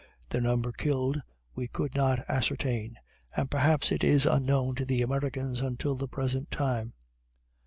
Their 0.29 0.41
number 0.41 0.71
killed 0.71 1.21
we 1.53 1.67
could 1.67 1.93
not 1.93 2.27
ascertain, 2.27 2.97
and 3.37 3.51
perhaps 3.51 3.91
it 3.91 4.03
is 4.03 4.25
unknown 4.25 4.73
to 4.77 4.85
the 4.85 5.03
Americans 5.03 5.61
until 5.61 5.93
the 5.93 6.07
present 6.07 6.49
time. 6.49 6.95